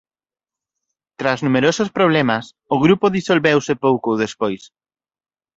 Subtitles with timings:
[1.19, 4.63] Tras numerosos problemas o grupo disolveuse pouco despois.